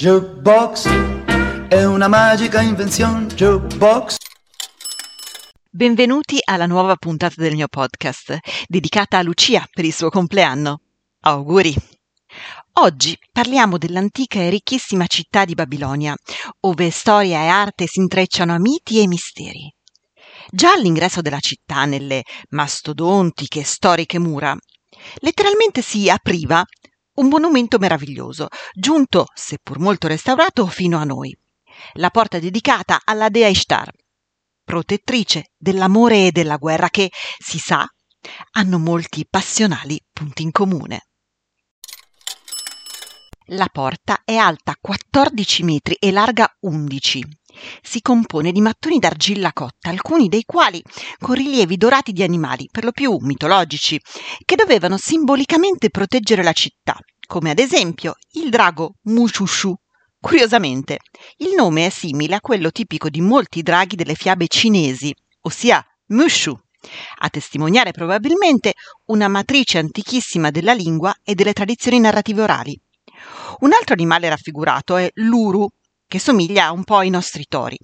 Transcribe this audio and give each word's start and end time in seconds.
Jukebox 0.00 0.88
è 1.68 1.84
una 1.84 2.08
magica 2.08 2.62
invenzione. 2.62 3.26
Jukebox. 3.26 4.16
Benvenuti 5.68 6.38
alla 6.42 6.64
nuova 6.64 6.96
puntata 6.96 7.34
del 7.36 7.54
mio 7.54 7.68
podcast, 7.68 8.38
dedicata 8.66 9.18
a 9.18 9.22
Lucia 9.22 9.68
per 9.70 9.84
il 9.84 9.92
suo 9.92 10.08
compleanno. 10.08 10.80
Auguri! 11.20 11.74
Oggi 12.78 13.14
parliamo 13.30 13.76
dell'antica 13.76 14.38
e 14.38 14.48
ricchissima 14.48 15.06
città 15.06 15.44
di 15.44 15.52
Babilonia, 15.52 16.16
ove 16.60 16.90
storia 16.90 17.42
e 17.42 17.48
arte 17.48 17.86
si 17.86 17.98
intrecciano 17.98 18.54
a 18.54 18.58
miti 18.58 19.02
e 19.02 19.06
misteri. 19.06 19.70
Già 20.48 20.72
all'ingresso 20.72 21.20
della 21.20 21.40
città, 21.40 21.84
nelle 21.84 22.22
mastodontiche 22.48 23.64
storiche 23.64 24.18
mura, 24.18 24.56
letteralmente 25.16 25.82
si 25.82 26.08
apriva 26.08 26.64
un 27.20 27.28
monumento 27.28 27.78
meraviglioso, 27.78 28.48
giunto, 28.72 29.26
seppur 29.34 29.78
molto 29.78 30.08
restaurato, 30.08 30.66
fino 30.66 30.98
a 30.98 31.04
noi. 31.04 31.36
La 31.94 32.10
porta 32.10 32.38
dedicata 32.38 33.02
alla 33.04 33.28
dea 33.28 33.46
Ishtar, 33.48 33.92
protettrice 34.64 35.52
dell'amore 35.56 36.26
e 36.26 36.32
della 36.32 36.56
guerra 36.56 36.88
che, 36.88 37.10
si 37.38 37.58
sa, 37.58 37.86
hanno 38.52 38.78
molti 38.78 39.26
passionali 39.28 40.02
punti 40.10 40.42
in 40.42 40.50
comune. 40.50 41.08
La 43.52 43.68
porta 43.70 44.22
è 44.24 44.36
alta 44.36 44.76
14 44.80 45.62
metri 45.64 45.96
e 45.98 46.10
larga 46.12 46.48
11. 46.60 47.39
Si 47.82 48.00
compone 48.00 48.52
di 48.52 48.60
mattoni 48.60 48.98
d'argilla 48.98 49.52
cotta, 49.52 49.90
alcuni 49.90 50.28
dei 50.28 50.44
quali 50.44 50.82
con 51.18 51.34
rilievi 51.34 51.76
dorati 51.76 52.12
di 52.12 52.22
animali, 52.22 52.68
per 52.70 52.84
lo 52.84 52.92
più 52.92 53.16
mitologici, 53.20 54.00
che 54.44 54.56
dovevano 54.56 54.96
simbolicamente 54.96 55.90
proteggere 55.90 56.42
la 56.42 56.52
città, 56.52 56.96
come 57.26 57.50
ad 57.50 57.58
esempio 57.58 58.14
il 58.32 58.50
drago 58.50 58.94
Mushushu. 59.02 59.74
Curiosamente, 60.20 60.98
il 61.38 61.54
nome 61.54 61.86
è 61.86 61.90
simile 61.90 62.34
a 62.34 62.40
quello 62.40 62.70
tipico 62.70 63.08
di 63.08 63.22
molti 63.22 63.62
draghi 63.62 63.96
delle 63.96 64.14
fiabe 64.14 64.48
cinesi, 64.48 65.14
ossia 65.42 65.82
Mushu, 66.08 66.54
a 67.20 67.28
testimoniare 67.30 67.92
probabilmente 67.92 68.74
una 69.06 69.28
matrice 69.28 69.78
antichissima 69.78 70.50
della 70.50 70.74
lingua 70.74 71.14
e 71.22 71.34
delle 71.34 71.54
tradizioni 71.54 72.00
narrative 72.00 72.42
orali. 72.42 72.78
Un 73.60 73.72
altro 73.72 73.94
animale 73.94 74.28
raffigurato 74.28 74.96
è 74.96 75.10
l'uru, 75.14 75.68
che 76.10 76.18
somiglia 76.18 76.72
un 76.72 76.82
po' 76.82 76.96
ai 76.96 77.08
nostri 77.08 77.44
tori. 77.48 77.78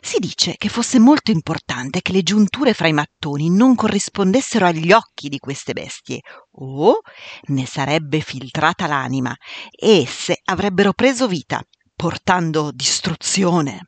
Si 0.00 0.18
dice 0.18 0.56
che 0.58 0.68
fosse 0.68 0.98
molto 0.98 1.30
importante 1.30 2.02
che 2.02 2.10
le 2.10 2.24
giunture 2.24 2.74
fra 2.74 2.88
i 2.88 2.92
mattoni 2.92 3.50
non 3.50 3.76
corrispondessero 3.76 4.66
agli 4.66 4.90
occhi 4.90 5.28
di 5.28 5.38
queste 5.38 5.72
bestie, 5.72 6.22
o 6.56 6.98
ne 7.50 7.64
sarebbe 7.64 8.18
filtrata 8.18 8.88
l'anima 8.88 9.32
e 9.70 10.00
esse 10.00 10.40
avrebbero 10.46 10.92
preso 10.92 11.28
vita, 11.28 11.62
portando 11.94 12.72
distruzione. 12.72 13.86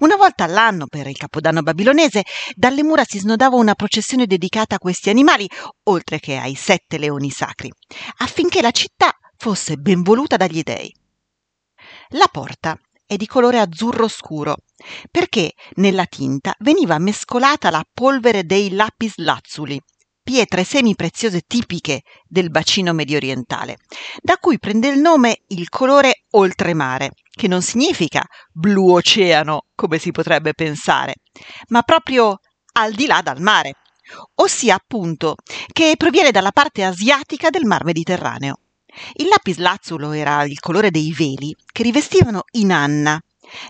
Una 0.00 0.16
volta 0.16 0.44
all'anno, 0.44 0.86
per 0.86 1.06
il 1.06 1.16
capodanno 1.16 1.62
babilonese, 1.62 2.24
dalle 2.54 2.82
mura 2.82 3.04
si 3.04 3.18
snodava 3.18 3.56
una 3.56 3.74
processione 3.74 4.26
dedicata 4.26 4.74
a 4.74 4.78
questi 4.78 5.08
animali, 5.08 5.48
oltre 5.84 6.20
che 6.20 6.36
ai 6.36 6.54
sette 6.54 6.98
leoni 6.98 7.30
sacri, 7.30 7.72
affinché 8.18 8.60
la 8.60 8.70
città 8.70 9.10
fosse 9.34 9.76
ben 9.76 10.02
voluta 10.02 10.36
dagli 10.36 10.60
dei. 10.62 10.94
La 12.10 12.28
porta 12.30 12.78
è 13.06 13.16
di 13.16 13.26
colore 13.26 13.58
azzurro 13.58 14.08
scuro, 14.08 14.56
perché 15.10 15.52
nella 15.74 16.06
tinta 16.06 16.54
veniva 16.60 16.98
mescolata 16.98 17.70
la 17.70 17.84
polvere 17.92 18.44
dei 18.44 18.70
lapis 18.70 19.14
lazzuli, 19.16 19.80
pietre 20.22 20.64
semipreziose 20.64 21.42
tipiche 21.46 22.02
del 22.24 22.50
bacino 22.50 22.92
mediorientale, 22.92 23.78
da 24.20 24.36
cui 24.36 24.58
prende 24.58 24.88
il 24.88 24.98
nome 24.98 25.42
il 25.48 25.68
colore 25.68 26.24
oltremare, 26.30 27.10
che 27.30 27.48
non 27.48 27.62
significa 27.62 28.24
blu 28.52 28.92
oceano, 28.92 29.66
come 29.74 29.98
si 29.98 30.10
potrebbe 30.10 30.54
pensare, 30.54 31.16
ma 31.68 31.82
proprio 31.82 32.38
al 32.74 32.92
di 32.92 33.06
là 33.06 33.20
dal 33.22 33.40
mare, 33.40 33.74
ossia 34.36 34.74
appunto 34.74 35.34
che 35.72 35.94
proviene 35.96 36.30
dalla 36.30 36.52
parte 36.52 36.84
asiatica 36.84 37.50
del 37.50 37.64
mar 37.64 37.84
Mediterraneo. 37.84 38.61
Il 39.14 39.28
lapislazzulo 39.28 40.12
era 40.12 40.44
il 40.44 40.60
colore 40.60 40.90
dei 40.90 41.12
veli 41.12 41.54
che 41.70 41.82
rivestivano 41.82 42.44
Inanna, 42.52 43.20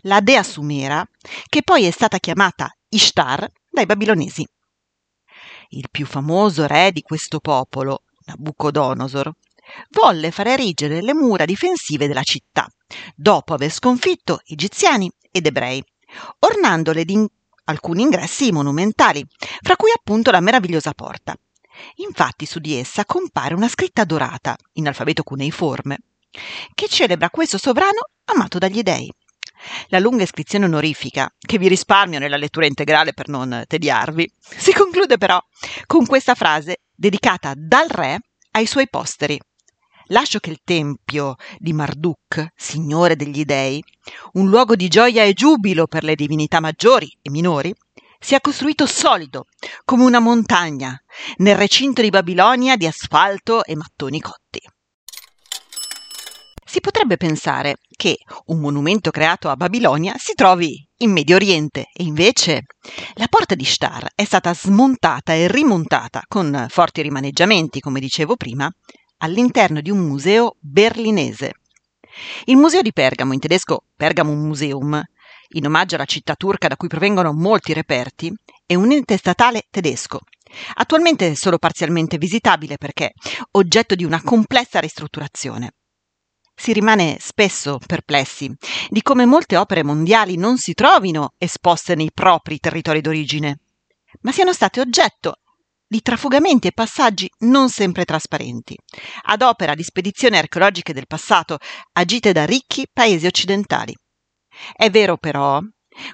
la 0.02 0.20
dea 0.20 0.42
sumera, 0.42 1.06
che 1.48 1.62
poi 1.62 1.84
è 1.84 1.90
stata 1.90 2.18
chiamata 2.18 2.74
Ishtar 2.88 3.48
dai 3.70 3.86
babilonesi. 3.86 4.46
Il 5.70 5.88
più 5.90 6.06
famoso 6.06 6.66
re 6.66 6.92
di 6.92 7.02
questo 7.02 7.40
popolo, 7.40 8.02
Nabucodonosor, 8.26 9.32
volle 9.90 10.30
far 10.30 10.48
erigere 10.48 11.00
le 11.00 11.14
mura 11.14 11.44
difensive 11.44 12.06
della 12.06 12.22
città, 12.22 12.68
dopo 13.14 13.54
aver 13.54 13.70
sconfitto 13.70 14.40
egiziani 14.44 15.10
ed 15.30 15.46
ebrei, 15.46 15.82
ornandole 16.40 17.04
di 17.04 17.26
alcuni 17.64 18.02
ingressi 18.02 18.52
monumentali, 18.52 19.24
fra 19.60 19.76
cui 19.76 19.90
appunto 19.94 20.30
la 20.30 20.40
meravigliosa 20.40 20.92
porta, 20.92 21.34
Infatti 21.96 22.46
su 22.46 22.58
di 22.58 22.74
essa 22.74 23.04
compare 23.04 23.54
una 23.54 23.68
scritta 23.68 24.04
dorata, 24.04 24.56
in 24.74 24.86
alfabeto 24.86 25.22
cuneiforme, 25.22 25.98
che 26.74 26.88
celebra 26.88 27.30
questo 27.30 27.58
sovrano 27.58 28.08
amato 28.24 28.58
dagli 28.58 28.82
dei. 28.82 29.12
La 29.88 30.00
lunga 30.00 30.24
iscrizione 30.24 30.64
onorifica, 30.64 31.32
che 31.38 31.58
vi 31.58 31.68
risparmio 31.68 32.18
nella 32.18 32.36
lettura 32.36 32.66
integrale 32.66 33.12
per 33.12 33.28
non 33.28 33.64
tediarvi, 33.66 34.32
si 34.38 34.72
conclude 34.72 35.18
però 35.18 35.40
con 35.86 36.06
questa 36.06 36.34
frase 36.34 36.82
dedicata 36.94 37.52
dal 37.56 37.88
re 37.88 38.18
ai 38.52 38.66
suoi 38.66 38.88
posteri. 38.88 39.38
Lascio 40.06 40.40
che 40.40 40.50
il 40.50 40.60
tempio 40.64 41.36
di 41.58 41.72
Marduk, 41.72 42.48
signore 42.56 43.14
degli 43.16 43.44
dei, 43.44 43.82
un 44.32 44.48
luogo 44.48 44.74
di 44.74 44.88
gioia 44.88 45.22
e 45.22 45.32
giubilo 45.32 45.86
per 45.86 46.02
le 46.02 46.16
divinità 46.16 46.60
maggiori 46.60 47.16
e 47.22 47.30
minori, 47.30 47.72
sia 48.22 48.40
costruito 48.40 48.86
solido, 48.86 49.46
come 49.84 50.04
una 50.04 50.20
montagna, 50.20 50.96
nel 51.38 51.56
recinto 51.56 52.00
di 52.00 52.08
Babilonia 52.08 52.76
di 52.76 52.86
asfalto 52.86 53.64
e 53.64 53.74
mattoni 53.74 54.20
cotti. 54.20 54.60
Si 56.64 56.80
potrebbe 56.80 57.18
pensare 57.18 57.76
che 57.94 58.16
un 58.46 58.60
monumento 58.60 59.10
creato 59.10 59.50
a 59.50 59.56
Babilonia 59.56 60.14
si 60.16 60.32
trovi 60.32 60.88
in 60.98 61.10
Medio 61.10 61.36
Oriente 61.36 61.88
e 61.92 62.04
invece 62.04 62.62
la 63.14 63.26
porta 63.28 63.54
di 63.54 63.64
Shtar 63.64 64.08
è 64.14 64.24
stata 64.24 64.54
smontata 64.54 65.34
e 65.34 65.48
rimontata 65.48 66.22
con 66.26 66.66
forti 66.70 67.02
rimaneggiamenti, 67.02 67.80
come 67.80 68.00
dicevo 68.00 68.36
prima, 68.36 68.70
all'interno 69.18 69.82
di 69.82 69.90
un 69.90 69.98
museo 69.98 70.56
berlinese. 70.60 71.52
Il 72.44 72.56
museo 72.56 72.80
di 72.80 72.92
Pergamo, 72.92 73.34
in 73.34 73.40
tedesco 73.40 73.84
Pergamum 73.94 74.38
Museum, 74.38 75.02
in 75.52 75.66
omaggio 75.66 75.96
alla 75.96 76.04
città 76.04 76.34
turca 76.34 76.68
da 76.68 76.76
cui 76.76 76.88
provengono 76.88 77.32
molti 77.32 77.72
reperti, 77.72 78.32
è 78.64 78.74
un 78.74 78.92
ente 78.92 79.16
statale 79.16 79.64
tedesco, 79.70 80.20
attualmente 80.74 81.34
solo 81.34 81.58
parzialmente 81.58 82.18
visitabile 82.18 82.76
perché 82.78 83.12
oggetto 83.52 83.94
di 83.94 84.04
una 84.04 84.22
complessa 84.22 84.80
ristrutturazione. 84.80 85.74
Si 86.54 86.72
rimane 86.72 87.16
spesso 87.18 87.78
perplessi 87.84 88.50
di 88.88 89.02
come 89.02 89.26
molte 89.26 89.56
opere 89.56 89.82
mondiali 89.82 90.36
non 90.36 90.58
si 90.58 90.74
trovino 90.74 91.32
esposte 91.38 91.94
nei 91.94 92.10
propri 92.12 92.58
territori 92.58 93.00
d'origine, 93.00 93.58
ma 94.20 94.32
siano 94.32 94.52
state 94.52 94.80
oggetto 94.80 95.38
di 95.92 96.00
trafugamenti 96.00 96.68
e 96.68 96.72
passaggi 96.72 97.30
non 97.40 97.68
sempre 97.68 98.06
trasparenti, 98.06 98.74
ad 99.24 99.42
opera 99.42 99.74
di 99.74 99.82
spedizioni 99.82 100.38
archeologiche 100.38 100.94
del 100.94 101.06
passato 101.06 101.58
agite 101.92 102.32
da 102.32 102.46
ricchi 102.46 102.86
paesi 102.90 103.26
occidentali. 103.26 103.94
È 104.74 104.90
vero 104.90 105.16
però, 105.16 105.60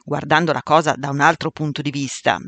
guardando 0.05 0.53
la 0.53 0.63
cosa 0.63 0.95
da 0.97 1.11
un 1.11 1.21
altro 1.21 1.51
punto 1.51 1.83
di 1.83 1.91
vista, 1.91 2.39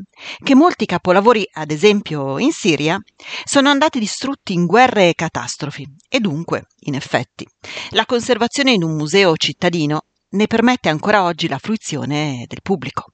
che 0.43 0.55
molti 0.55 0.85
capolavori, 0.85 1.47
ad 1.53 1.71
esempio 1.71 2.37
in 2.39 2.51
Siria, 2.51 2.99
sono 3.43 3.69
andati 3.69 3.99
distrutti 3.99 4.53
in 4.53 4.65
guerre 4.65 5.09
e 5.09 5.15
catastrofi 5.15 5.87
e 6.09 6.19
dunque, 6.19 6.67
in 6.81 6.95
effetti, 6.95 7.47
la 7.91 8.05
conservazione 8.05 8.71
in 8.71 8.83
un 8.83 8.95
museo 8.95 9.35
cittadino 9.35 10.05
ne 10.29 10.47
permette 10.47 10.89
ancora 10.89 11.23
oggi 11.23 11.47
la 11.47 11.59
fruizione 11.59 12.45
del 12.47 12.61
pubblico. 12.61 13.13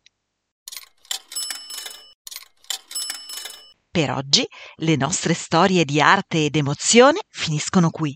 Per 3.89 4.11
oggi 4.11 4.47
le 4.75 4.95
nostre 4.95 5.33
storie 5.33 5.83
di 5.83 5.99
arte 5.99 6.45
ed 6.45 6.55
emozione 6.55 7.21
finiscono 7.29 7.89
qui. 7.89 8.15